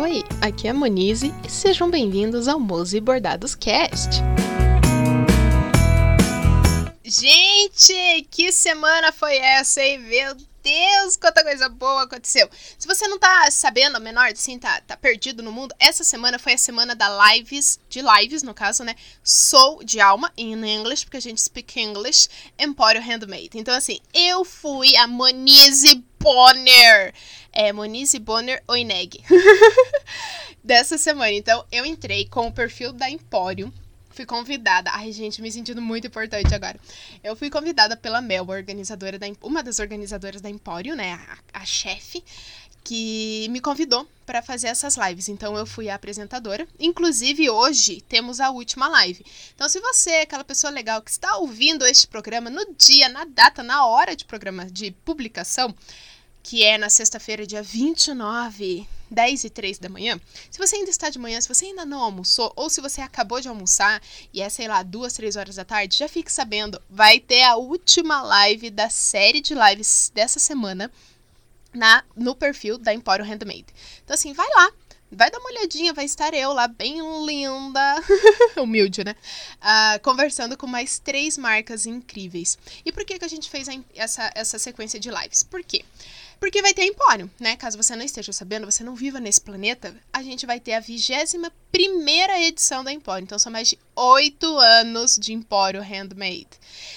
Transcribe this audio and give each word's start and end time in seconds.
Oi, 0.00 0.22
aqui 0.40 0.68
é 0.68 0.70
a 0.70 0.74
Monize 0.74 1.34
e 1.44 1.50
sejam 1.50 1.90
bem-vindos 1.90 2.46
ao 2.46 2.60
Mose 2.60 3.00
Bordados 3.00 3.56
Cast. 3.56 4.22
Gente, 7.04 8.28
que 8.30 8.52
semana 8.52 9.10
foi 9.10 9.38
essa, 9.38 9.82
hein? 9.82 9.98
Meu 9.98 10.36
Deus, 10.68 11.16
quanta 11.16 11.42
coisa 11.42 11.66
boa 11.66 12.02
aconteceu. 12.02 12.46
Se 12.78 12.86
você 12.86 13.08
não 13.08 13.18
tá 13.18 13.50
sabendo, 13.50 13.98
menor, 13.98 14.30
assim, 14.30 14.58
tá, 14.58 14.82
tá 14.82 14.98
perdido 14.98 15.42
no 15.42 15.50
mundo, 15.50 15.74
essa 15.78 16.04
semana 16.04 16.38
foi 16.38 16.52
a 16.52 16.58
semana 16.58 16.94
da 16.94 17.08
lives, 17.32 17.80
de 17.88 18.02
lives, 18.02 18.42
no 18.42 18.52
caso, 18.52 18.84
né? 18.84 18.94
Sou 19.24 19.82
de 19.82 19.98
alma, 19.98 20.30
in 20.36 20.62
English, 20.62 21.06
porque 21.06 21.16
a 21.16 21.22
gente 21.22 21.40
speak 21.40 21.80
English, 21.80 22.28
Empório 22.58 23.00
Handmade. 23.00 23.50
Então, 23.54 23.74
assim, 23.74 23.98
eu 24.12 24.44
fui 24.44 24.94
a 24.96 25.06
Monize 25.06 26.04
Bonner. 26.20 27.14
É, 27.50 27.72
Monize 27.72 28.18
Bonner 28.18 28.62
Oineg. 28.68 29.24
dessa 30.62 30.98
semana. 30.98 31.32
Então, 31.32 31.64
eu 31.72 31.86
entrei 31.86 32.26
com 32.26 32.46
o 32.46 32.52
perfil 32.52 32.92
da 32.92 33.08
Empório 33.08 33.72
fui 34.18 34.26
convidada. 34.26 34.90
Ai, 34.92 35.12
gente, 35.12 35.40
me 35.40 35.50
sentindo 35.50 35.80
muito 35.80 36.08
importante 36.08 36.52
agora. 36.52 36.76
Eu 37.22 37.36
fui 37.36 37.48
convidada 37.48 37.96
pela 37.96 38.20
Mel, 38.20 38.48
organizadora 38.48 39.16
da, 39.16 39.26
uma 39.40 39.62
das 39.62 39.78
organizadoras 39.78 40.40
da 40.40 40.50
Empório, 40.50 40.96
né? 40.96 41.12
A, 41.52 41.60
a 41.60 41.64
chefe, 41.64 42.24
que 42.82 43.46
me 43.50 43.60
convidou 43.60 44.08
para 44.26 44.42
fazer 44.42 44.66
essas 44.66 44.96
lives. 44.96 45.28
Então 45.28 45.56
eu 45.56 45.64
fui 45.64 45.88
a 45.88 45.94
apresentadora. 45.94 46.66
Inclusive 46.80 47.48
hoje 47.48 48.00
temos 48.08 48.40
a 48.40 48.50
última 48.50 48.88
live. 48.88 49.24
Então 49.54 49.68
se 49.68 49.78
você 49.78 50.10
é 50.10 50.22
aquela 50.22 50.42
pessoa 50.42 50.72
legal 50.72 51.00
que 51.00 51.12
está 51.12 51.36
ouvindo 51.36 51.86
este 51.86 52.08
programa 52.08 52.50
no 52.50 52.74
dia, 52.74 53.08
na 53.08 53.24
data, 53.24 53.62
na 53.62 53.86
hora 53.86 54.16
de 54.16 54.24
programa 54.24 54.66
de 54.66 54.90
publicação, 55.04 55.72
que 56.42 56.64
é 56.64 56.78
na 56.78 56.88
sexta-feira, 56.88 57.46
dia 57.46 57.62
29 57.62 58.86
10 59.10 59.44
e 59.44 59.50
3 59.50 59.78
da 59.78 59.88
manhã, 59.88 60.20
se 60.50 60.58
você 60.58 60.76
ainda 60.76 60.90
está 60.90 61.08
de 61.08 61.18
manhã, 61.18 61.40
se 61.40 61.48
você 61.48 61.66
ainda 61.66 61.84
não 61.84 62.00
almoçou, 62.00 62.52
ou 62.54 62.68
se 62.68 62.80
você 62.80 63.00
acabou 63.00 63.40
de 63.40 63.48
almoçar 63.48 64.02
e 64.32 64.40
é, 64.42 64.48
sei 64.48 64.68
lá, 64.68 64.82
2, 64.82 65.12
3 65.14 65.36
horas 65.36 65.56
da 65.56 65.64
tarde, 65.64 65.96
já 65.96 66.08
fique 66.08 66.30
sabendo, 66.30 66.80
vai 66.88 67.18
ter 67.18 67.42
a 67.42 67.56
última 67.56 68.22
live 68.22 68.70
da 68.70 68.90
série 68.90 69.40
de 69.40 69.54
lives 69.54 70.12
dessa 70.14 70.38
semana 70.38 70.90
na, 71.72 72.04
no 72.16 72.34
perfil 72.34 72.78
da 72.78 72.92
Empório 72.92 73.24
Handmade. 73.24 73.66
Então, 74.04 74.14
assim, 74.14 74.32
vai 74.32 74.48
lá, 74.50 74.72
Vai 75.10 75.30
dar 75.30 75.38
uma 75.38 75.48
olhadinha, 75.48 75.94
vai 75.94 76.04
estar 76.04 76.34
eu 76.34 76.52
lá, 76.52 76.68
bem 76.68 77.00
linda, 77.24 77.80
humilde, 78.60 79.02
né? 79.02 79.16
Uh, 79.56 80.02
conversando 80.02 80.54
com 80.54 80.66
mais 80.66 80.98
três 80.98 81.38
marcas 81.38 81.86
incríveis. 81.86 82.58
E 82.84 82.92
por 82.92 83.06
que, 83.06 83.18
que 83.18 83.24
a 83.24 83.28
gente 83.28 83.48
fez 83.48 83.70
a, 83.70 83.72
essa, 83.94 84.30
essa 84.34 84.58
sequência 84.58 85.00
de 85.00 85.10
lives? 85.10 85.42
Por 85.42 85.64
quê? 85.64 85.82
Porque 86.40 86.62
vai 86.62 86.72
ter 86.72 86.84
Empório, 86.84 87.30
né? 87.38 87.56
Caso 87.56 87.76
você 87.76 87.96
não 87.96 88.04
esteja 88.04 88.32
sabendo, 88.32 88.64
você 88.64 88.84
não 88.84 88.94
viva 88.94 89.18
nesse 89.18 89.40
planeta, 89.40 89.94
a 90.12 90.22
gente 90.22 90.46
vai 90.46 90.60
ter 90.60 90.74
a 90.74 90.80
21 90.80 91.50
primeira 91.70 92.40
edição 92.40 92.84
da 92.84 92.92
Empório. 92.92 93.24
Então 93.24 93.38
são 93.38 93.52
mais 93.52 93.68
de 93.68 93.78
oito 93.96 94.58
anos 94.58 95.16
de 95.16 95.32
Empório 95.32 95.82
Handmade. 95.82 96.48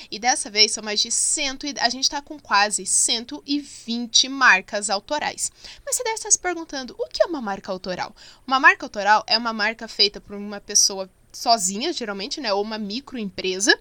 E 0.09 0.19
dessa 0.19 0.49
vez 0.49 0.71
são 0.71 0.83
mais 0.83 0.99
de 0.99 1.11
cento. 1.11 1.65
A 1.79 1.89
gente 1.89 2.09
tá 2.09 2.21
com 2.21 2.39
quase 2.39 2.85
120 2.85 4.29
marcas 4.29 4.89
autorais. 4.89 5.51
Mas 5.85 5.95
você 5.95 6.03
deve 6.03 6.15
estar 6.15 6.31
se 6.31 6.39
perguntando: 6.39 6.95
o 6.99 7.07
que 7.07 7.23
é 7.23 7.25
uma 7.25 7.41
marca 7.41 7.71
autoral? 7.71 8.15
Uma 8.45 8.59
marca 8.59 8.85
autoral 8.85 9.23
é 9.27 9.37
uma 9.37 9.53
marca 9.53 9.87
feita 9.87 10.21
por 10.21 10.35
uma 10.35 10.61
pessoa 10.61 11.09
sozinha, 11.31 11.91
geralmente, 11.93 12.39
né? 12.39 12.53
Ou 12.53 12.61
uma 12.61 12.77
microempresa, 12.77 13.77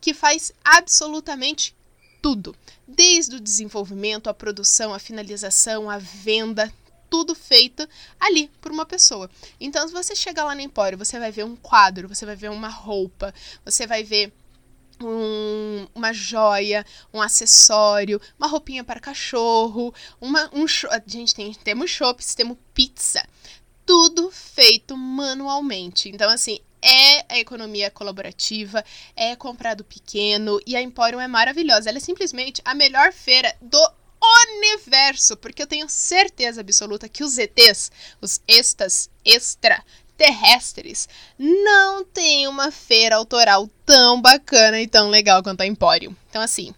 que 0.00 0.14
faz 0.14 0.52
absolutamente 0.64 1.74
tudo, 2.20 2.54
desde 2.86 3.36
o 3.36 3.40
desenvolvimento, 3.40 4.28
a 4.28 4.34
produção, 4.34 4.92
a 4.92 4.98
finalização, 4.98 5.88
a 5.88 5.98
venda, 5.98 6.72
tudo 7.08 7.34
feito 7.34 7.86
ali 8.18 8.48
por 8.60 8.70
uma 8.70 8.86
pessoa. 8.86 9.28
Então, 9.60 9.86
se 9.86 9.92
você 9.92 10.14
chegar 10.14 10.44
lá 10.44 10.54
no 10.54 10.60
Empório, 10.60 10.96
você 10.96 11.18
vai 11.18 11.32
ver 11.32 11.44
um 11.44 11.56
quadro, 11.56 12.08
você 12.08 12.24
vai 12.24 12.36
ver 12.36 12.50
uma 12.50 12.68
roupa, 12.68 13.34
você 13.64 13.86
vai 13.86 14.04
ver 14.04 14.32
um, 15.02 15.86
uma 15.94 16.12
joia, 16.12 16.84
um 17.12 17.20
acessório, 17.20 18.20
uma 18.38 18.46
roupinha 18.46 18.84
para 18.84 19.00
cachorro, 19.00 19.94
uma, 20.20 20.48
um 20.52 20.66
gente 21.06 21.34
tem 21.34 21.52
temos 21.54 21.90
chopps, 21.90 22.34
temos 22.34 22.58
pizza, 22.74 23.26
tudo 23.84 24.30
feito 24.30 24.96
manualmente. 24.96 26.08
Então 26.08 26.30
assim 26.30 26.60
é 26.82 27.24
a 27.28 27.38
economia 27.38 27.90
colaborativa, 27.90 28.84
é 29.14 29.36
comprado 29.36 29.84
pequeno 29.84 30.60
e 30.66 30.76
a 30.76 30.82
Emporium 30.82 31.20
é 31.20 31.28
maravilhosa. 31.28 31.88
Ela 31.88 31.98
é 31.98 32.00
simplesmente 32.00 32.60
a 32.64 32.74
melhor 32.74 33.12
feira 33.12 33.54
do 33.60 33.80
universo, 34.46 35.36
porque 35.36 35.62
eu 35.62 35.66
tenho 35.66 35.88
certeza 35.88 36.60
absoluta 36.60 37.08
que 37.08 37.24
os 37.24 37.38
ETs, 37.38 37.90
os 38.20 38.40
estas 38.46 39.10
extra 39.24 39.82
terrestres, 40.16 41.08
não 41.38 42.04
tem 42.04 42.46
uma 42.46 42.70
feira 42.70 43.16
autoral 43.16 43.68
tão 43.86 44.20
bacana 44.20 44.80
e 44.80 44.86
tão 44.86 45.08
legal 45.08 45.42
quanto 45.42 45.62
a 45.62 45.66
Emporium. 45.66 46.14
Então 46.28 46.42
assim, 46.42 46.74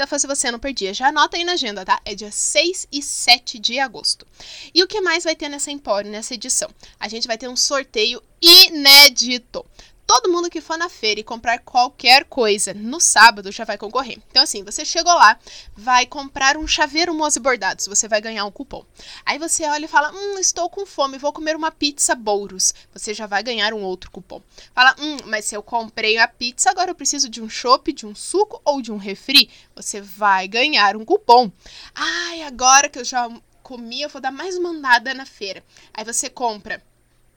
se 0.00 0.04
eu 0.04 0.08
fosse 0.08 0.26
você, 0.26 0.50
não 0.50 0.58
perdia. 0.58 0.94
Já 0.94 1.08
anota 1.08 1.36
aí 1.36 1.44
na 1.44 1.52
agenda, 1.52 1.84
tá? 1.84 2.00
É 2.06 2.14
dia 2.14 2.30
6 2.32 2.88
e 2.90 3.02
7 3.02 3.58
de 3.58 3.78
agosto. 3.78 4.26
E 4.74 4.82
o 4.82 4.86
que 4.86 5.00
mais 5.02 5.24
vai 5.24 5.36
ter 5.36 5.50
nessa 5.50 5.70
Empório, 5.70 6.10
nessa 6.10 6.32
edição? 6.32 6.70
A 6.98 7.06
gente 7.06 7.26
vai 7.26 7.36
ter 7.36 7.48
um 7.48 7.56
sorteio 7.56 8.22
inédito 8.40 9.64
todo 10.10 10.28
mundo 10.28 10.50
que 10.50 10.60
for 10.60 10.76
na 10.76 10.88
feira 10.88 11.20
e 11.20 11.22
comprar 11.22 11.60
qualquer 11.60 12.24
coisa 12.24 12.74
no 12.74 13.00
sábado 13.00 13.52
já 13.52 13.64
vai 13.64 13.78
concorrer. 13.78 14.18
Então, 14.28 14.42
assim, 14.42 14.64
você 14.64 14.84
chegou 14.84 15.14
lá, 15.14 15.38
vai 15.76 16.04
comprar 16.04 16.56
um 16.56 16.66
chaveiro 16.66 17.14
Mose 17.14 17.38
Bordados, 17.38 17.86
você 17.86 18.08
vai 18.08 18.20
ganhar 18.20 18.44
um 18.44 18.50
cupom. 18.50 18.84
Aí 19.24 19.38
você 19.38 19.64
olha 19.66 19.84
e 19.84 19.88
fala: 19.88 20.10
Hum, 20.12 20.36
estou 20.40 20.68
com 20.68 20.84
fome, 20.84 21.16
vou 21.16 21.32
comer 21.32 21.54
uma 21.54 21.70
pizza 21.70 22.16
Bouros. 22.16 22.74
Você 22.92 23.14
já 23.14 23.28
vai 23.28 23.40
ganhar 23.44 23.72
um 23.72 23.82
outro 23.82 24.10
cupom. 24.10 24.42
Fala: 24.74 24.96
Hum, 24.98 25.16
mas 25.26 25.44
se 25.44 25.54
eu 25.54 25.62
comprei 25.62 26.18
a 26.18 26.26
pizza, 26.26 26.70
agora 26.70 26.90
eu 26.90 26.94
preciso 26.96 27.28
de 27.28 27.40
um 27.40 27.48
chopp, 27.48 27.92
de 27.92 28.04
um 28.04 28.12
suco 28.12 28.60
ou 28.64 28.82
de 28.82 28.90
um 28.90 28.96
refri? 28.96 29.48
Você 29.76 30.00
vai 30.00 30.48
ganhar 30.48 30.96
um 30.96 31.04
cupom. 31.04 31.52
Ai, 31.94 32.42
agora 32.42 32.88
que 32.88 32.98
eu 32.98 33.04
já 33.04 33.30
comi, 33.62 34.02
eu 34.02 34.08
vou 34.08 34.20
dar 34.20 34.32
mais 34.32 34.56
uma 34.56 34.70
andada 34.70 35.14
na 35.14 35.24
feira. 35.24 35.62
Aí 35.94 36.04
você 36.04 36.28
compra 36.28 36.82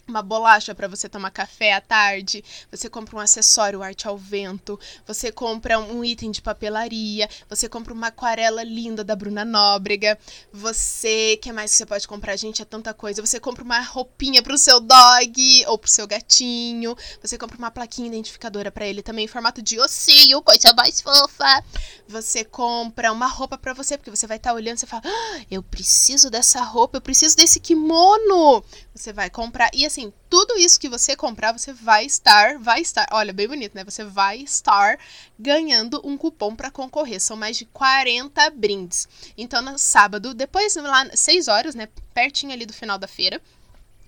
uma 0.08 0.22
bolacha 0.22 0.75
para 0.75 0.88
você 0.88 1.08
tomar 1.08 1.31
café 1.31 1.74
à 1.74 1.81
tarde, 1.81 2.44
você 2.69 2.90
compra 2.90 3.16
um 3.16 3.19
acessório 3.19 3.81
arte 3.81 4.08
ao 4.08 4.18
vento, 4.18 4.80
você 5.08 5.31
compra 5.31 5.80
um 5.80 6.03
item 6.03 6.30
de 6.30 6.41
papelaria, 6.41 7.30
você 7.50 7.69
compra 7.69 7.94
uma 7.94 8.08
aquarela 8.08 8.64
linda 8.64 9.03
da 9.03 9.16
Bruna 9.16 9.46
Nóbrega, 9.46 10.18
você, 10.52 11.38
que 11.41 11.52
mais 11.52 11.72
que 11.72 11.78
você 11.78 11.86
pode 11.86 12.08
comprar? 12.08 12.36
Gente, 12.36 12.62
é 12.62 12.66
tanta 12.66 12.94
coisa. 12.94 13.22
Você 13.22 13.40
compra 13.40 13.64
uma 13.64 13.80
roupinha 13.80 14.44
pro 14.44 14.58
seu 14.58 14.80
dog 14.80 15.66
ou 15.68 15.78
pro 15.78 15.90
seu 15.90 16.06
gatinho, 16.06 16.96
você 17.22 17.38
compra 17.38 17.58
uma 17.58 17.72
plaquinha 17.72 18.08
identificadora 18.08 18.72
para 18.72 18.85
ele 18.85 19.02
também 19.02 19.25
em 19.25 19.28
formato 19.28 19.62
de 19.62 19.80
ossinho, 19.80 20.41
coisa 20.41 20.74
mais 20.74 21.00
fofa. 21.00 21.64
Você 22.08 22.44
compra 22.44 23.12
uma 23.12 23.28
roupa 23.28 23.58
para 23.58 23.74
você, 23.74 23.97
porque 23.97 24.12
você 24.12 24.28
vai 24.28 24.38
estar 24.38 24.50
tá 24.50 24.56
olhando 24.56 24.78
e 24.78 24.85
fala: 24.85 25.03
ah, 25.06 25.41
"Eu 25.50 25.64
preciso 25.64 26.30
dessa 26.30 26.62
roupa, 26.62 26.97
eu 26.97 27.02
preciso 27.02 27.35
desse 27.35 27.59
kimono". 27.59 28.64
Você 28.95 29.11
vai 29.11 29.29
comprar 29.29 29.71
e 29.73 29.85
assim, 29.85 30.13
tudo 30.29 30.55
isso 30.55 30.79
que 30.79 30.87
você 30.87 31.15
comprar, 31.15 31.51
você 31.51 31.73
vai 31.73 32.05
estar, 32.05 32.59
vai 32.59 32.79
estar, 32.81 33.07
olha, 33.11 33.33
bem 33.33 33.47
bonito, 33.47 33.73
né? 33.73 33.83
Você 33.83 34.03
vai 34.03 34.37
estar 34.37 34.99
ganhando 35.37 35.99
um 36.03 36.15
cupom 36.15 36.55
para 36.55 36.69
concorrer. 36.69 37.19
São 37.19 37.35
mais 37.35 37.57
de 37.57 37.65
40 37.65 38.49
brindes. 38.51 39.07
Então, 39.35 39.63
no 39.63 39.79
sábado, 39.79 40.33
depois 40.35 40.75
lá 40.75 41.09
6 41.11 41.47
horas, 41.47 41.73
né, 41.73 41.87
pertinho 42.13 42.53
ali 42.53 42.67
do 42.67 42.73
final 42.73 42.99
da 42.99 43.07
feira, 43.07 43.41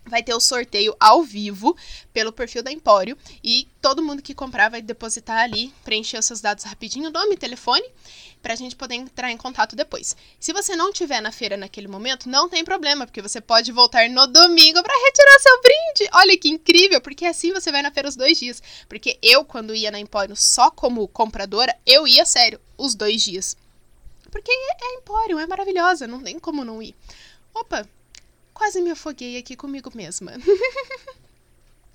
vai 0.06 0.24
ter 0.24 0.34
o 0.34 0.40
sorteio 0.40 0.96
ao 1.00 1.24
vivo 1.24 1.76
pelo 2.14 2.32
perfil 2.32 2.64
da 2.64 2.72
Empório 2.72 3.18
e 3.44 3.68
todo 3.82 4.04
mundo 4.04 4.22
que 4.22 4.34
comprar 4.34 4.70
vai 4.70 4.82
depositar 4.82 5.40
ali, 5.40 5.74
preencher 5.84 6.18
os 6.18 6.26
seus 6.26 6.42
dados 6.42 6.64
rapidinho, 6.64 7.10
nome, 7.10 7.38
telefone, 7.38 7.86
para 8.42 8.54
a 8.54 8.56
gente 8.56 8.76
poder 8.76 8.96
entrar 8.96 9.32
em 9.32 9.38
contato 9.38 9.76
depois. 9.76 10.16
Se 10.40 10.54
você 10.54 10.76
não 10.76 10.94
tiver 10.94 11.20
na 11.20 11.32
feira 11.32 11.58
naquele 11.58 11.88
momento, 11.88 12.30
não 12.30 12.48
tem 12.48 12.64
problema, 12.64 13.06
porque 13.08 13.22
você 13.22 13.42
pode 13.42 13.72
voltar 13.72 14.08
no 14.08 14.28
domingo 14.28 14.84
para 14.84 15.06
retirar 15.06 15.40
seu 15.40 15.62
brinde. 15.62 16.12
Olha 16.14 16.38
que 16.38 16.50
incrível, 16.50 17.02
porque 17.02 17.26
assim 17.26 17.52
você 17.52 17.72
vai 17.72 17.82
na 17.82 17.92
feira 17.92 18.08
os 18.08 18.16
dois 18.16 18.38
dias. 18.38 18.62
Porque 18.88 19.18
eu, 19.20 19.44
quando 19.44 19.74
ia 19.74 19.90
na 19.90 20.00
Empório 20.00 20.36
só 20.36 20.70
como 20.70 21.08
compradora, 21.08 21.76
eu 21.86 22.08
ia 22.08 22.24
sério 22.24 22.62
os 22.78 22.94
dois 22.94 23.24
dias. 23.24 23.58
Porque 24.32 24.52
é 24.52 24.94
Empório, 24.96 25.40
é 25.40 25.48
maravilhosa, 25.48 26.06
não 26.06 26.22
tem 26.22 26.38
como 26.38 26.64
não 26.64 26.84
ir. 26.84 26.94
Opa, 27.52 27.88
quase 28.56 28.82
me 28.82 28.90
afoguei 28.90 29.38
aqui 29.38 29.56
comigo 29.56 29.92
mesma. 29.94 30.32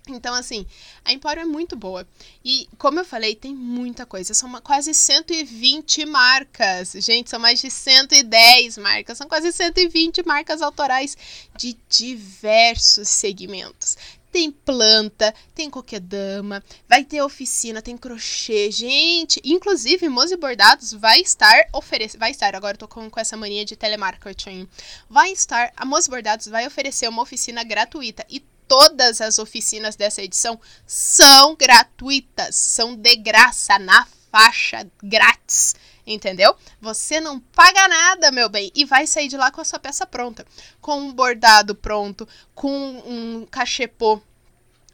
Então, 0.08 0.34
assim, 0.34 0.66
a 1.04 1.12
Empório 1.12 1.42
é 1.42 1.44
muito 1.44 1.76
boa. 1.76 2.08
E, 2.44 2.68
como 2.78 2.98
eu 2.98 3.04
falei, 3.04 3.36
tem 3.36 3.54
muita 3.54 4.04
coisa. 4.04 4.34
São 4.34 4.50
quase 4.60 4.92
120 4.92 6.04
marcas. 6.06 6.92
Gente, 6.96 7.30
são 7.30 7.38
mais 7.38 7.60
de 7.60 7.70
110 7.70 8.78
marcas. 8.78 9.18
São 9.18 9.28
quase 9.28 9.52
120 9.52 10.26
marcas 10.26 10.62
autorais 10.62 11.16
de 11.56 11.76
diversos 11.88 13.08
segmentos. 13.08 13.96
Tem 14.30 14.50
planta, 14.50 15.34
tem 15.54 15.68
coquedama, 15.68 16.62
vai 16.88 17.04
ter 17.04 17.20
oficina, 17.22 17.82
tem 17.82 17.96
crochê, 17.96 18.70
gente. 18.70 19.40
Inclusive, 19.44 20.08
Mose 20.08 20.36
Bordados 20.36 20.92
vai 20.92 21.20
estar 21.20 21.66
oferecendo. 21.72 22.20
Vai 22.20 22.30
estar, 22.30 22.54
agora 22.54 22.74
eu 22.74 22.78
tô 22.78 22.88
com, 22.88 23.10
com 23.10 23.20
essa 23.20 23.36
mania 23.36 23.64
de 23.64 23.76
telemarketing. 23.76 24.68
Vai 25.08 25.32
estar, 25.32 25.72
a 25.76 25.84
Mose 25.84 26.08
Bordados 26.08 26.46
vai 26.46 26.66
oferecer 26.66 27.08
uma 27.08 27.22
oficina 27.22 27.64
gratuita. 27.64 28.24
E 28.28 28.40
todas 28.68 29.20
as 29.20 29.38
oficinas 29.38 29.96
dessa 29.96 30.22
edição 30.22 30.60
são 30.86 31.56
gratuitas, 31.56 32.54
são 32.54 32.94
de 32.94 33.16
graça, 33.16 33.78
na 33.78 34.06
faixa, 34.30 34.86
grátis 35.02 35.74
entendeu? 36.14 36.54
Você 36.80 37.20
não 37.20 37.38
paga 37.38 37.88
nada, 37.88 38.30
meu 38.30 38.48
bem, 38.48 38.70
e 38.74 38.84
vai 38.84 39.06
sair 39.06 39.28
de 39.28 39.36
lá 39.36 39.50
com 39.50 39.60
a 39.60 39.64
sua 39.64 39.78
peça 39.78 40.06
pronta, 40.06 40.44
com 40.80 40.98
um 40.98 41.12
bordado 41.12 41.74
pronto, 41.74 42.26
com 42.54 42.70
um 42.70 43.46
cachepô 43.50 44.20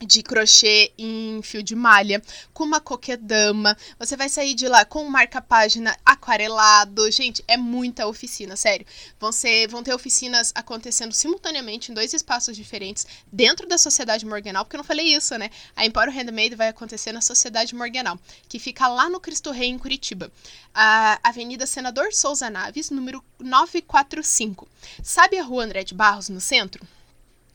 de 0.00 0.22
crochê 0.22 0.93
em 0.98 1.40
fio 1.43 1.62
de 1.62 1.75
malha, 1.75 2.22
com 2.52 2.64
uma 2.64 2.81
coquedama. 2.81 3.76
Você 3.98 4.16
vai 4.16 4.28
sair 4.28 4.54
de 4.54 4.69
lá 4.69 4.84
com 4.84 5.04
um 5.04 5.10
marca-página 5.10 5.96
aquarelado. 6.04 7.10
Gente, 7.10 7.43
é 7.48 7.56
muita 7.56 8.06
oficina, 8.06 8.56
sério. 8.56 8.87
Vão, 9.19 9.32
ser, 9.32 9.69
vão 9.69 9.82
ter 9.82 9.94
oficinas 9.94 10.52
acontecendo 10.54 11.12
simultaneamente 11.12 11.90
em 11.90 11.94
dois 11.94 12.12
espaços 12.12 12.56
diferentes 12.56 13.06
dentro 13.32 13.66
da 13.66 13.78
Sociedade 13.78 14.26
Morganal, 14.26 14.64
porque 14.64 14.76
eu 14.76 14.78
não 14.78 14.84
falei 14.84 15.14
isso, 15.14 15.37
né? 15.38 15.50
A 15.75 15.87
Empório 15.87 16.12
Handmade 16.12 16.54
vai 16.54 16.69
acontecer 16.69 17.12
na 17.12 17.20
Sociedade 17.20 17.75
Morganal, 17.75 18.19
que 18.49 18.58
fica 18.58 18.88
lá 18.88 19.08
no 19.08 19.20
Cristo 19.20 19.50
Rei, 19.50 19.69
em 19.69 19.78
Curitiba. 19.78 20.31
A 20.75 21.19
Avenida 21.22 21.66
Senador 21.66 22.12
Souza 22.12 22.50
Naves, 22.50 22.90
número 22.90 23.25
945. 23.38 24.69
Sabe 25.02 25.38
a 25.38 25.42
rua 25.42 25.64
André 25.64 25.84
de 25.84 25.94
Barros, 25.94 26.28
no 26.28 26.40
centro? 26.40 26.87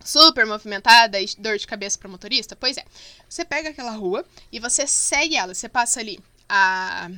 Super 0.03 0.45
movimentada 0.45 1.19
e 1.19 1.27
dor 1.37 1.57
de 1.57 1.67
cabeça 1.67 1.97
para 1.97 2.09
motorista? 2.09 2.55
Pois 2.55 2.77
é. 2.77 2.85
Você 3.29 3.45
pega 3.45 3.69
aquela 3.69 3.91
rua 3.91 4.25
e 4.51 4.59
você 4.59 4.85
segue 4.87 5.35
ela. 5.35 5.53
Você 5.53 5.69
passa 5.69 5.99
ali 5.99 6.19
a 6.47 7.09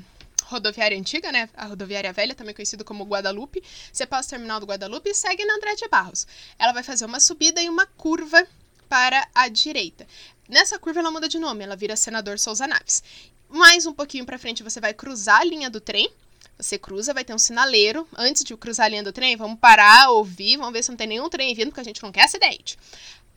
rodoviária 0.46 0.98
antiga, 0.98 1.32
né? 1.32 1.50
A 1.56 1.66
rodoviária 1.66 2.14
velha, 2.14 2.36
também 2.36 2.54
conhecida 2.54 2.84
como 2.84 3.06
Guadalupe. 3.06 3.64
Você 3.92 4.06
passa 4.06 4.28
o 4.28 4.30
terminal 4.32 4.60
do 4.60 4.66
Guadalupe 4.66 5.10
e 5.10 5.16
segue 5.16 5.46
na 5.46 5.56
André 5.56 5.76
de 5.76 5.88
Barros. 5.88 6.28
Ela 6.60 6.72
vai 6.72 6.84
fazer 6.84 7.06
uma 7.06 7.20
subida 7.20 7.62
e 7.62 7.70
uma 7.70 7.86
curva 7.86 8.46
para 8.88 9.28
a 9.34 9.48
direita. 9.48 10.06
Nessa 10.48 10.78
curva 10.78 11.00
ela 11.00 11.10
muda 11.12 11.28
de 11.28 11.40
nome, 11.40 11.64
ela 11.64 11.76
vira 11.76 11.96
Senador 11.96 12.38
Souza 12.38 12.68
Naves. 12.68 13.02
Mais 13.50 13.86
um 13.86 13.94
pouquinho 13.94 14.26
para 14.26 14.38
frente 14.38 14.64
você 14.64 14.80
vai 14.80 14.94
cruzar 14.94 15.42
a 15.42 15.44
linha 15.44 15.70
do 15.70 15.80
trem 15.80 16.12
você 16.58 16.78
cruza, 16.78 17.14
vai 17.14 17.24
ter 17.24 17.34
um 17.34 17.40
sinaleiro. 17.40 18.08
Antes 18.16 18.44
de 18.44 18.56
cruzar 18.56 18.86
a 18.86 18.90
linha 18.90 19.04
do 19.04 19.12
trem, 19.12 19.36
vamos 19.36 19.60
parar, 19.60 20.10
ouvir, 20.10 20.58
vamos 20.58 20.74
ver 20.74 20.84
se 20.84 20.90
não 20.90 20.98
tem 20.98 21.08
nenhum 21.08 21.30
trem 21.30 21.54
vindo, 21.54 21.68
porque 21.68 21.82
a 21.82 21.84
gente 21.84 22.02
não 22.02 22.12
quer 22.12 22.24
acidente. 22.24 22.78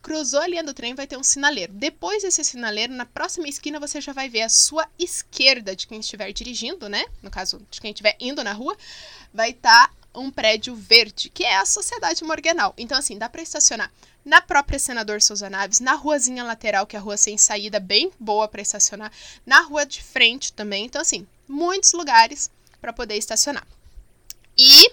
Cruzou 0.03 0.41
a 0.41 0.47
linha 0.47 0.63
do 0.63 0.73
trem, 0.73 0.95
vai 0.95 1.07
ter 1.07 1.17
um 1.17 1.23
sinaleiro. 1.23 1.73
Depois 1.73 2.23
desse 2.23 2.45
sinaleiro, 2.45 2.93
na 2.93 3.05
próxima 3.05 3.49
esquina, 3.49 3.81
você 3.81 4.01
já 4.01 4.13
vai 4.13 4.29
ver 4.29 4.43
a 4.43 4.49
sua 4.49 4.87
esquerda 4.99 5.75
de 5.75 5.87
quem 5.87 5.99
estiver 5.99 6.33
dirigindo, 6.33 6.89
né? 6.89 7.05
No 7.23 7.31
caso, 7.31 7.61
de 7.71 7.81
quem 7.81 7.91
estiver 7.91 8.17
indo 8.21 8.45
na 8.45 8.53
rua, 8.53 8.77
vai 9.35 9.51
estar 9.51 9.89
tá 9.89 9.95
um 10.15 10.31
prédio 10.31 10.75
verde, 10.75 11.29
que 11.29 11.45
é 11.45 11.57
a 11.57 11.67
Sociedade 11.67 12.25
Morganal. 12.25 12.73
Então, 12.79 12.97
assim, 12.97 13.19
dá 13.19 13.29
para 13.29 13.43
estacionar 13.43 13.93
na 14.25 14.41
própria 14.41 14.79
Senador 14.79 15.23
Souza 15.23 15.49
Naves, 15.49 15.79
na 15.79 15.95
ruazinha 15.95 16.43
lateral, 16.43 16.87
que 16.87 16.97
é 16.97 16.99
a 16.99 17.03
rua 17.03 17.17
sem 17.17 17.39
saída, 17.39 17.79
bem 17.79 18.11
boa 18.19 18.49
para 18.49 18.61
estacionar, 18.61 19.13
na 19.47 19.61
rua 19.61 19.87
de 19.87 20.03
frente 20.03 20.53
também. 20.53 20.85
Então, 20.85 21.01
assim, 21.01 21.27
muitos 21.47 21.93
lugares 21.93 22.51
para 22.87 22.93
poder 22.93 23.17
estacionar. 23.17 23.67
E 24.57 24.89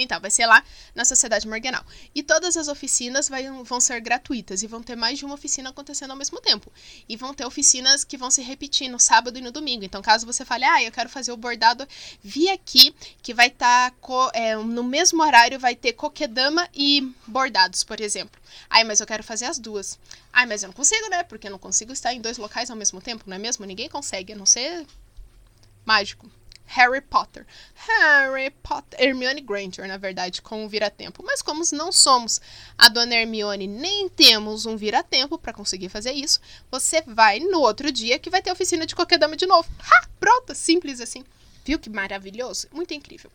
então, 0.00 0.20
vai 0.20 0.30
ser 0.30 0.46
lá 0.46 0.62
na 0.94 1.04
Sociedade 1.04 1.48
Morganal. 1.48 1.84
E 2.14 2.22
todas 2.22 2.56
as 2.56 2.68
oficinas 2.68 3.28
vai, 3.28 3.50
vão 3.64 3.80
ser 3.80 4.00
gratuitas 4.00 4.62
e 4.62 4.68
vão 4.68 4.80
ter 4.80 4.94
mais 4.94 5.18
de 5.18 5.24
uma 5.24 5.34
oficina 5.34 5.70
acontecendo 5.70 6.12
ao 6.12 6.16
mesmo 6.16 6.40
tempo. 6.40 6.72
E 7.08 7.16
vão 7.16 7.34
ter 7.34 7.44
oficinas 7.44 8.04
que 8.04 8.16
vão 8.16 8.30
se 8.30 8.40
repetir 8.40 8.88
no 8.88 9.00
sábado 9.00 9.38
e 9.38 9.42
no 9.42 9.50
domingo. 9.50 9.84
Então, 9.84 10.00
caso 10.00 10.24
você 10.24 10.44
fale, 10.44 10.64
ah, 10.64 10.80
eu 10.84 10.92
quero 10.92 11.08
fazer 11.08 11.32
o 11.32 11.36
bordado, 11.36 11.84
vi 12.22 12.48
aqui 12.48 12.94
que 13.20 13.34
vai 13.34 13.48
estar 13.48 13.90
tá 13.90 14.30
é, 14.34 14.54
no 14.54 14.84
mesmo 14.84 15.20
horário, 15.20 15.58
vai 15.58 15.74
ter 15.74 15.94
coquedama 15.94 16.68
e 16.72 17.12
bordados, 17.26 17.82
por 17.82 18.00
exemplo. 18.00 18.40
Ai, 18.70 18.84
mas 18.84 19.00
eu 19.00 19.06
quero 19.06 19.24
fazer 19.24 19.46
as 19.46 19.58
duas. 19.58 19.98
Ai, 20.32 20.46
mas 20.46 20.62
eu 20.62 20.68
não 20.68 20.74
consigo, 20.74 21.08
né? 21.08 21.24
Porque 21.24 21.48
eu 21.48 21.50
não 21.50 21.58
consigo 21.58 21.92
estar 21.92 22.14
em 22.14 22.20
dois 22.20 22.38
locais 22.38 22.70
ao 22.70 22.76
mesmo 22.76 23.00
tempo, 23.00 23.24
não 23.26 23.34
é 23.34 23.38
mesmo? 23.40 23.64
Ninguém 23.64 23.88
consegue, 23.88 24.32
a 24.32 24.36
não 24.36 24.46
ser 24.46 24.86
mágico. 25.84 26.30
Harry 26.68 27.00
Potter. 27.00 27.46
Harry 27.74 28.50
Potter. 28.50 29.00
Hermione 29.00 29.40
Granger, 29.40 29.88
na 29.88 29.96
verdade, 29.96 30.42
com 30.42 30.64
o 30.64 30.68
vira-tempo. 30.68 31.22
Mas 31.24 31.42
como 31.42 31.62
não 31.72 31.90
somos 31.90 32.40
a 32.76 32.88
dona 32.88 33.14
Hermione, 33.14 33.66
nem 33.66 34.08
temos 34.08 34.66
um 34.66 34.76
vira-tempo 34.76 35.38
para 35.38 35.52
conseguir 35.52 35.88
fazer 35.88 36.12
isso, 36.12 36.40
você 36.70 37.02
vai 37.02 37.40
no 37.40 37.60
outro 37.60 37.90
dia 37.90 38.18
que 38.18 38.30
vai 38.30 38.42
ter 38.42 38.52
oficina 38.52 38.86
de 38.86 38.94
qualquer 38.94 39.18
dama 39.18 39.36
de 39.36 39.46
novo. 39.46 39.68
Ha! 39.80 40.08
Pronto, 40.20 40.54
simples 40.54 41.00
assim. 41.00 41.24
Viu 41.64 41.78
que 41.78 41.88
maravilhoso? 41.88 42.68
Muito 42.72 42.92
incrível. 42.92 43.30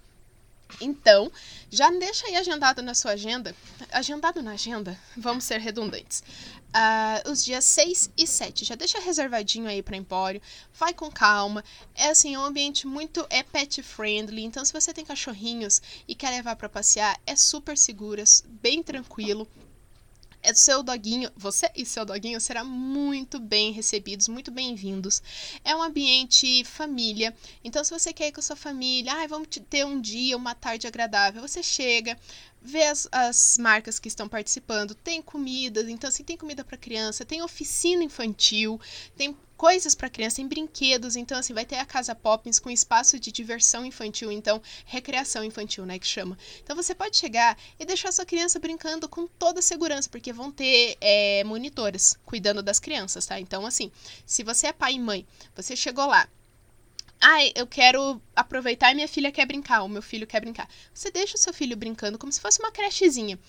Então, 0.81 1.31
já 1.69 1.89
deixa 1.91 2.27
aí 2.27 2.35
agendado 2.35 2.81
na 2.81 2.93
sua 2.93 3.11
agenda. 3.11 3.55
Agendado 3.91 4.41
na 4.41 4.51
agenda, 4.51 4.99
vamos 5.15 5.43
ser 5.43 5.59
redundantes. 5.59 6.23
Uh, 6.75 7.29
os 7.29 7.45
dias 7.45 7.63
6 7.65 8.11
e 8.17 8.25
7. 8.25 8.65
Já 8.65 8.75
deixa 8.75 8.99
reservadinho 8.99 9.67
aí 9.67 9.83
para 9.83 9.95
Empório. 9.95 10.41
Vai 10.73 10.93
com 10.93 11.11
calma. 11.11 11.63
É 11.93 12.09
assim, 12.09 12.33
é 12.33 12.39
um 12.39 12.45
ambiente 12.45 12.87
muito 12.87 13.25
é 13.29 13.43
pet 13.43 13.83
friendly. 13.83 14.43
Então, 14.43 14.65
se 14.65 14.73
você 14.73 14.91
tem 14.91 15.05
cachorrinhos 15.05 15.81
e 16.07 16.15
quer 16.15 16.31
levar 16.31 16.55
para 16.55 16.67
passear, 16.67 17.19
é 17.27 17.35
super 17.35 17.77
seguro, 17.77 18.23
bem 18.61 18.81
tranquilo 18.81 19.47
é 20.43 20.53
seu 20.53 20.83
doguinho, 20.83 21.31
você 21.35 21.71
e 21.73 21.85
seu 21.85 22.05
doguinho 22.05 22.39
serão 22.39 22.65
muito 22.65 23.39
bem 23.39 23.71
recebidos, 23.71 24.27
muito 24.27 24.51
bem-vindos. 24.51 25.21
É 25.63 25.75
um 25.75 25.81
ambiente 25.81 26.63
família, 26.65 27.33
então 27.63 27.83
se 27.83 27.91
você 27.91 28.11
quer 28.11 28.27
ir 28.27 28.31
com 28.33 28.41
a 28.41 28.43
sua 28.43 28.55
família, 28.55 29.13
ah, 29.13 29.27
vamos 29.27 29.47
ter 29.69 29.85
um 29.85 29.99
dia, 29.99 30.35
uma 30.35 30.53
tarde 30.53 30.85
agradável, 30.85 31.41
você 31.41 31.63
chega, 31.63 32.17
vê 32.61 32.83
as, 32.83 33.07
as 33.11 33.57
marcas 33.57 33.99
que 33.99 34.07
estão 34.07 34.27
participando, 34.27 34.93
tem 34.93 35.21
comidas, 35.21 35.87
então 35.87 36.07
assim, 36.07 36.23
tem 36.23 36.37
comida 36.37 36.63
para 36.63 36.77
criança, 36.77 37.25
tem 37.25 37.41
oficina 37.41 38.03
infantil, 38.03 38.79
tem 39.15 39.35
coisas 39.63 39.95
para 39.95 40.09
criança, 40.09 40.35
tem 40.35 40.45
brinquedos, 40.45 41.15
então 41.15 41.37
assim, 41.37 41.53
vai 41.53 41.63
ter 41.63 41.77
a 41.77 41.85
Casa 41.85 42.13
Poppins 42.13 42.59
com 42.59 42.69
espaço 42.69 43.17
de 43.17 43.31
diversão 43.31 43.85
infantil, 43.85 44.29
então 44.29 44.61
recreação 44.85 45.41
infantil, 45.41 45.85
né, 45.85 45.97
que 45.97 46.05
chama. 46.05 46.37
Então 46.61 46.75
você 46.75 46.93
pode 46.93 47.15
chegar 47.15 47.57
e 47.79 47.85
deixar 47.85 48.11
sua 48.11 48.25
criança 48.25 48.59
brincando 48.59 49.07
com 49.07 49.25
toda 49.25 49.61
segurança, 49.61 50.09
porque 50.09 50.33
vão 50.33 50.51
ter 50.51 50.97
é, 50.99 51.45
monitores 51.45 52.19
cuidando 52.25 52.61
das 52.61 52.77
crianças, 52.77 53.25
tá? 53.25 53.39
Então 53.39 53.65
assim, 53.65 53.89
se 54.25 54.43
você 54.43 54.67
é 54.67 54.73
pai 54.73 54.95
e 54.95 54.99
mãe, 54.99 55.25
você 55.55 55.77
chegou 55.77 56.07
lá, 56.07 56.27
Ai, 57.25 57.53
eu 57.55 57.65
quero 57.65 58.21
aproveitar 58.35 58.91
e 58.91 58.95
minha 58.95 59.07
filha 59.07 59.31
quer 59.31 59.45
brincar, 59.45 59.81
o 59.83 59.87
meu 59.87 60.01
filho 60.01 60.27
quer 60.27 60.41
brincar. 60.41 60.67
Você 60.93 61.09
deixa 61.09 61.35
o 61.35 61.39
seu 61.39 61.53
filho 61.53 61.77
brincando 61.77 62.17
como 62.17 62.33
se 62.33 62.41
fosse 62.41 62.59
uma 62.59 62.69
crechezinha. 62.69 63.39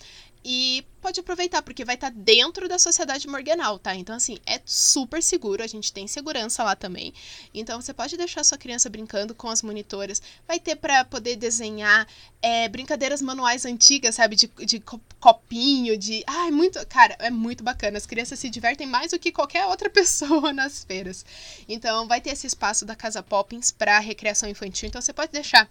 E 0.47 0.85
pode 1.01 1.19
aproveitar, 1.19 1.63
porque 1.63 1.83
vai 1.83 1.95
estar 1.95 2.11
tá 2.11 2.15
dentro 2.15 2.69
da 2.69 2.77
sociedade 2.77 3.27
morganal, 3.27 3.79
tá? 3.79 3.95
Então, 3.95 4.15
assim, 4.15 4.37
é 4.45 4.61
super 4.63 5.23
seguro, 5.23 5.63
a 5.63 5.67
gente 5.67 5.91
tem 5.91 6.07
segurança 6.07 6.63
lá 6.63 6.75
também. 6.75 7.11
Então, 7.51 7.81
você 7.81 7.91
pode 7.91 8.15
deixar 8.15 8.43
sua 8.43 8.55
criança 8.55 8.87
brincando 8.87 9.33
com 9.33 9.49
as 9.49 9.63
monitoras. 9.63 10.21
Vai 10.47 10.59
ter 10.59 10.75
para 10.75 11.03
poder 11.03 11.35
desenhar 11.35 12.07
é, 12.43 12.69
brincadeiras 12.69 13.23
manuais 13.23 13.65
antigas, 13.65 14.13
sabe? 14.13 14.35
De, 14.35 14.47
de 14.63 14.83
copinho, 15.19 15.97
de. 15.97 16.23
Ai, 16.27 16.51
muito. 16.51 16.85
Cara, 16.85 17.15
é 17.17 17.31
muito 17.31 17.63
bacana. 17.63 17.97
As 17.97 18.05
crianças 18.05 18.37
se 18.37 18.47
divertem 18.47 18.85
mais 18.85 19.11
do 19.11 19.19
que 19.19 19.31
qualquer 19.31 19.65
outra 19.67 19.89
pessoa 19.89 20.53
nas 20.53 20.83
feiras. 20.83 21.25
Então, 21.67 22.07
vai 22.07 22.21
ter 22.21 22.29
esse 22.29 22.45
espaço 22.45 22.85
da 22.85 22.95
Casa 22.95 23.23
Poppins 23.23 23.71
para 23.71 23.97
recreação 23.97 24.47
infantil. 24.47 24.87
Então, 24.87 25.01
você 25.01 25.11
pode 25.11 25.31
deixar 25.31 25.67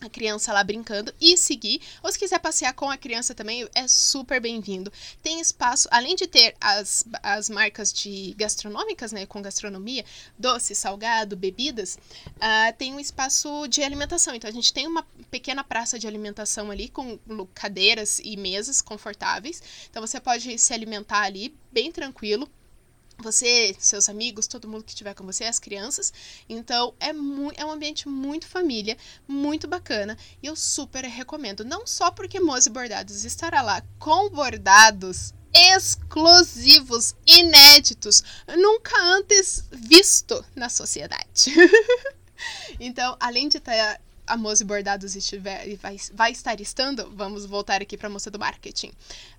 a 0.00 0.10
criança 0.10 0.52
lá 0.52 0.62
brincando 0.62 1.12
e 1.20 1.36
seguir. 1.36 1.80
Ou 2.02 2.12
se 2.12 2.18
quiser 2.18 2.38
passear 2.38 2.74
com 2.74 2.90
a 2.90 2.96
criança 2.96 3.34
também, 3.34 3.66
é 3.74 3.88
super 3.88 4.40
bem-vindo. 4.40 4.92
Tem 5.22 5.40
espaço, 5.40 5.88
além 5.90 6.14
de 6.14 6.26
ter 6.26 6.54
as, 6.60 7.04
as 7.22 7.48
marcas 7.48 7.92
de 7.92 8.34
gastronômicas, 8.36 9.12
né, 9.12 9.24
com 9.24 9.40
gastronomia, 9.40 10.04
doce, 10.38 10.74
salgado, 10.74 11.36
bebidas, 11.36 11.98
uh, 12.26 12.76
tem 12.76 12.94
um 12.94 13.00
espaço 13.00 13.66
de 13.68 13.82
alimentação. 13.82 14.34
Então 14.34 14.50
a 14.50 14.52
gente 14.52 14.72
tem 14.72 14.86
uma 14.86 15.02
pequena 15.30 15.64
praça 15.64 15.98
de 15.98 16.06
alimentação 16.06 16.70
ali 16.70 16.88
com 16.88 17.18
cadeiras 17.54 18.20
e 18.22 18.36
mesas 18.36 18.82
confortáveis. 18.82 19.62
Então 19.90 20.06
você 20.06 20.20
pode 20.20 20.58
se 20.58 20.74
alimentar 20.74 21.22
ali 21.22 21.56
bem 21.72 21.90
tranquilo 21.90 22.48
você, 23.18 23.74
seus 23.78 24.08
amigos, 24.08 24.46
todo 24.46 24.68
mundo 24.68 24.84
que 24.84 24.90
estiver 24.90 25.14
com 25.14 25.24
você, 25.24 25.44
as 25.44 25.58
crianças. 25.58 26.12
Então 26.48 26.94
é, 27.00 27.10
é 27.10 27.64
um 27.64 27.70
ambiente 27.70 28.08
muito 28.08 28.46
família, 28.46 28.96
muito 29.26 29.66
bacana 29.66 30.16
e 30.42 30.46
eu 30.46 30.56
super 30.56 31.04
recomendo. 31.04 31.64
Não 31.64 31.86
só 31.86 32.10
porque 32.10 32.40
Mose 32.40 32.70
Bordados 32.70 33.24
estará 33.24 33.62
lá 33.62 33.82
com 33.98 34.28
bordados 34.30 35.32
exclusivos, 35.52 37.14
inéditos, 37.26 38.22
nunca 38.58 38.94
antes 39.02 39.64
visto 39.72 40.44
na 40.54 40.68
sociedade. 40.68 41.54
então, 42.78 43.16
além 43.18 43.48
de 43.48 43.56
estar 43.56 44.00
a 44.26 44.36
Mose 44.36 44.64
Bordados 44.64 45.14
estiver, 45.14 45.76
vai, 45.76 45.96
vai 46.12 46.32
estar 46.32 46.60
estando, 46.60 47.10
vamos 47.14 47.46
voltar 47.46 47.80
aqui 47.80 47.96
para 47.96 48.08
a 48.08 48.10
moça 48.10 48.30
do 48.30 48.38
marketing, 48.38 48.92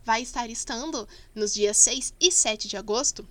vai 0.04 0.22
estar 0.22 0.50
estando 0.50 1.08
nos 1.36 1.54
dias 1.54 1.78
6 1.78 2.14
e 2.20 2.32
7 2.32 2.68
de 2.68 2.78
agosto, 2.78 3.28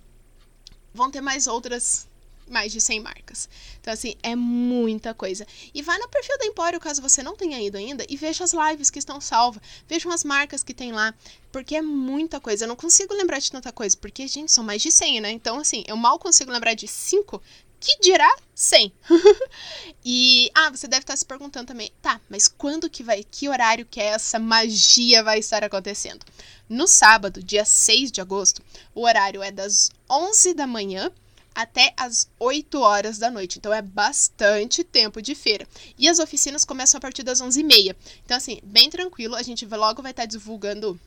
vão 0.97 1.09
ter 1.09 1.21
mais 1.21 1.47
outras 1.47 2.07
mais 2.49 2.71
de 2.71 2.79
100 2.79 3.01
marcas. 3.01 3.49
Então, 3.79 3.93
assim, 3.93 4.15
é 4.23 4.35
muita 4.35 5.13
coisa. 5.13 5.45
E 5.73 5.81
vai 5.81 5.97
no 5.97 6.07
perfil 6.07 6.37
da 6.37 6.45
Empório, 6.45 6.79
caso 6.79 7.01
você 7.01 7.21
não 7.21 7.35
tenha 7.35 7.61
ido 7.61 7.77
ainda, 7.77 8.05
e 8.09 8.15
veja 8.15 8.43
as 8.43 8.53
lives 8.53 8.89
que 8.89 8.99
estão 8.99 9.19
salvas. 9.19 9.61
Vejam 9.87 10.11
as 10.11 10.23
marcas 10.23 10.63
que 10.63 10.73
tem 10.73 10.91
lá, 10.91 11.13
porque 11.51 11.75
é 11.75 11.81
muita 11.81 12.39
coisa. 12.39 12.63
Eu 12.63 12.69
não 12.69 12.75
consigo 12.75 13.13
lembrar 13.13 13.39
de 13.39 13.51
tanta 13.51 13.71
coisa, 13.71 13.95
porque, 13.97 14.27
gente, 14.27 14.51
são 14.51 14.63
mais 14.63 14.81
de 14.81 14.91
100, 14.91 15.21
né? 15.21 15.31
Então, 15.31 15.59
assim, 15.59 15.83
eu 15.87 15.97
mal 15.97 16.17
consigo 16.17 16.51
lembrar 16.51 16.73
de 16.73 16.87
5, 16.87 17.41
que 17.79 17.99
dirá 17.99 18.35
100. 18.55 18.91
e, 20.03 20.51
ah, 20.53 20.69
você 20.69 20.87
deve 20.87 21.03
estar 21.03 21.15
se 21.15 21.25
perguntando 21.25 21.67
também, 21.67 21.91
tá, 22.01 22.19
mas 22.29 22.47
quando 22.47 22.89
que 22.89 23.03
vai, 23.03 23.23
que 23.23 23.49
horário 23.49 23.85
que 23.85 23.99
essa 23.99 24.39
magia 24.39 25.23
vai 25.23 25.39
estar 25.39 25.63
acontecendo? 25.63 26.25
No 26.69 26.87
sábado, 26.87 27.41
dia 27.41 27.63
6 27.63 28.11
de 28.11 28.19
agosto, 28.19 28.61
o 28.93 29.03
horário 29.03 29.41
é 29.41 29.51
das 29.51 29.89
11 30.09 30.53
da 30.53 30.67
manhã 30.67 31.11
até 31.57 31.91
as 31.97 32.29
8 32.39 32.79
horas 32.79 33.17
da 33.17 33.31
noite. 33.31 33.57
Então 33.57 33.73
é 33.73 33.81
bastante 33.81 34.83
tempo 34.83 35.21
de 35.23 35.33
feira. 35.33 35.67
E 35.97 36.07
as 36.07 36.19
oficinas 36.19 36.63
começam 36.63 36.99
a 36.99 37.01
partir 37.01 37.23
das 37.23 37.41
11h30. 37.41 37.95
Então, 38.23 38.37
assim, 38.37 38.59
bem 38.63 38.91
tranquilo. 38.91 39.33
A 39.33 39.41
gente 39.41 39.65
logo 39.65 40.03
vai 40.03 40.11
estar 40.11 40.25
divulgando. 40.25 40.99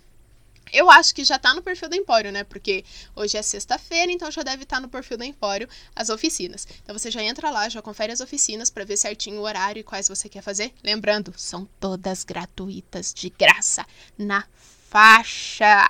Eu 0.73 0.91
acho 0.91 1.15
que 1.15 1.25
já 1.25 1.39
tá 1.39 1.55
no 1.55 1.63
perfil 1.63 1.89
da 1.89 1.97
Empório, 1.97 2.33
né? 2.33 2.45
Porque 2.45 2.85
hoje 3.15 3.37
é 3.37 3.43
sexta-feira, 3.43 4.11
então 4.11 4.31
já 4.31 4.43
deve 4.43 4.63
estar 4.63 4.77
tá 4.77 4.81
no 4.81 4.89
perfil 4.89 5.17
da 5.17 5.27
Empório 5.27 5.69
as 5.95 6.09
oficinas. 6.09 6.67
Então 6.83 6.97
você 6.97 7.11
já 7.11 7.23
entra 7.23 7.51
lá, 7.51 7.69
já 7.69 7.83
confere 7.83 8.13
as 8.13 8.21
oficinas 8.21 8.71
para 8.71 8.85
ver 8.85 8.97
certinho 8.97 9.41
o 9.41 9.45
horário 9.45 9.81
e 9.81 9.85
quais 9.85 10.09
você 10.09 10.29
quer 10.29 10.43
fazer. 10.43 10.73
Lembrando, 10.83 11.33
são 11.37 11.69
todas 11.79 12.25
gratuitas, 12.25 13.13
de 13.15 13.31
graça, 13.31 13.87
na 14.17 14.45
faixa. 14.89 15.87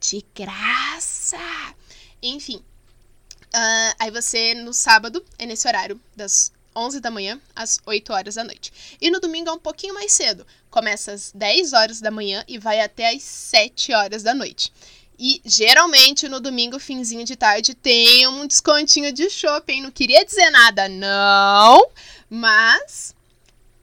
De 0.00 0.24
graça! 0.34 1.38
Enfim, 2.22 2.62
Uh, 3.54 3.94
aí 4.00 4.10
você, 4.10 4.52
no 4.52 4.74
sábado, 4.74 5.24
é 5.38 5.46
nesse 5.46 5.68
horário, 5.68 6.00
das 6.16 6.52
11 6.74 7.00
da 7.00 7.10
manhã 7.10 7.40
às 7.54 7.80
8 7.86 8.12
horas 8.12 8.34
da 8.34 8.44
noite. 8.44 8.72
E 9.00 9.10
no 9.10 9.20
domingo 9.20 9.50
é 9.50 9.52
um 9.52 9.58
pouquinho 9.58 9.94
mais 9.94 10.12
cedo. 10.12 10.46
Começa 10.70 11.12
às 11.12 11.32
10 11.32 11.72
horas 11.72 12.00
da 12.00 12.10
manhã 12.10 12.44
e 12.48 12.58
vai 12.58 12.80
até 12.80 13.14
às 13.14 13.22
7 13.22 13.92
horas 13.92 14.22
da 14.22 14.34
noite. 14.34 14.72
E 15.18 15.40
geralmente 15.44 16.28
no 16.28 16.40
domingo, 16.40 16.78
finzinho 16.78 17.24
de 17.24 17.36
tarde, 17.36 17.74
tem 17.74 18.26
um 18.26 18.46
descontinho 18.46 19.12
de 19.12 19.30
shopping. 19.30 19.82
Não 19.82 19.90
queria 19.90 20.24
dizer 20.24 20.50
nada, 20.50 20.88
não, 20.88 21.88
mas 22.28 23.14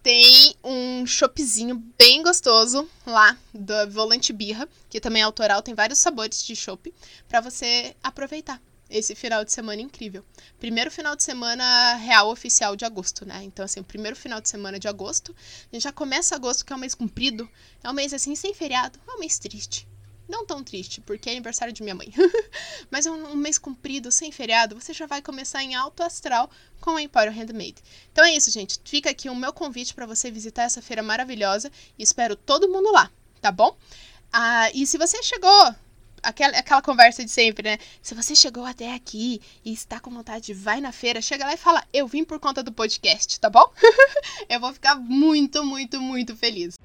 tem 0.03 0.55
um 0.63 1.05
shopzinho 1.05 1.75
bem 1.97 2.23
gostoso 2.23 2.89
lá 3.05 3.37
da 3.53 3.85
Volante 3.85 4.33
Birra, 4.33 4.67
que 4.89 4.99
também 4.99 5.21
é 5.21 5.25
autoral, 5.25 5.61
tem 5.61 5.75
vários 5.75 5.99
sabores 5.99 6.43
de 6.43 6.55
chopp 6.55 6.93
para 7.29 7.39
você 7.39 7.95
aproveitar 8.03 8.59
esse 8.91 9.15
final 9.15 9.43
de 9.43 9.51
semana 9.51 9.81
incrível. 9.81 10.23
Primeiro 10.59 10.91
final 10.91 11.15
de 11.15 11.23
semana 11.23 11.95
real 11.95 12.29
oficial 12.29 12.75
de 12.75 12.85
agosto, 12.85 13.25
né? 13.25 13.41
Então, 13.43 13.63
assim, 13.63 13.79
o 13.79 13.83
primeiro 13.83 14.15
final 14.15 14.41
de 14.41 14.49
semana 14.49 14.77
de 14.77 14.87
agosto. 14.87 15.35
A 15.71 15.75
gente 15.75 15.83
já 15.83 15.91
começa 15.91 16.35
agosto, 16.35 16.65
que 16.65 16.73
é 16.73 16.75
um 16.75 16.79
mês 16.79 16.93
comprido. 16.93 17.49
É 17.83 17.89
um 17.89 17.93
mês, 17.93 18.13
assim, 18.13 18.35
sem 18.35 18.53
feriado. 18.53 18.99
É 19.07 19.13
um 19.13 19.19
mês 19.19 19.39
triste. 19.39 19.87
Não 20.27 20.45
tão 20.45 20.63
triste, 20.63 21.01
porque 21.01 21.29
é 21.29 21.33
aniversário 21.33 21.73
de 21.73 21.81
minha 21.81 21.95
mãe. 21.95 22.13
Mas 22.91 23.05
é 23.05 23.11
um, 23.11 23.31
um, 23.31 23.35
mês 23.35 23.57
comprido, 23.57 24.11
sem 24.11 24.31
feriado. 24.31 24.79
Você 24.79 24.93
já 24.93 25.05
vai 25.05 25.21
começar 25.21 25.63
em 25.63 25.75
alto 25.75 26.03
astral 26.03 26.49
com 26.79 26.91
a 26.91 27.01
Empório 27.01 27.33
Handmade. 27.33 27.75
Então 28.11 28.23
é 28.23 28.33
isso, 28.33 28.51
gente. 28.51 28.79
Fica 28.85 29.09
aqui 29.09 29.29
o 29.29 29.35
meu 29.35 29.51
convite 29.51 29.93
para 29.93 30.05
você 30.05 30.29
visitar 30.31 30.63
essa 30.63 30.81
feira 30.81 31.01
maravilhosa. 31.01 31.71
E 31.97 32.03
espero 32.03 32.35
todo 32.35 32.69
mundo 32.69 32.91
lá, 32.91 33.11
tá 33.41 33.51
bom? 33.51 33.75
Ah, 34.31 34.71
e 34.73 34.85
se 34.87 34.97
você 34.97 35.21
chegou 35.21 35.75
aquela, 36.21 36.57
aquela 36.57 36.81
conversa 36.81 37.23
de 37.23 37.31
sempre, 37.31 37.69
né? 37.69 37.77
Se 38.01 38.13
você 38.13 38.35
chegou 38.35 38.65
até 38.65 38.93
aqui 38.93 39.41
e 39.63 39.73
está 39.73 39.99
com 39.99 40.11
vontade, 40.11 40.53
vai 40.53 40.81
na 40.81 40.91
feira, 40.91 41.21
chega 41.21 41.45
lá 41.45 41.53
e 41.53 41.57
fala: 41.57 41.83
Eu 41.93 42.07
vim 42.07 42.23
por 42.23 42.39
conta 42.39 42.63
do 42.63 42.71
podcast, 42.71 43.39
tá 43.39 43.49
bom? 43.49 43.71
eu 44.49 44.59
vou 44.59 44.73
ficar 44.73 44.95
muito, 44.95 45.63
muito, 45.63 46.01
muito 46.01 46.35
feliz. 46.35 46.75